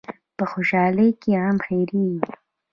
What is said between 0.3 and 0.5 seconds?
په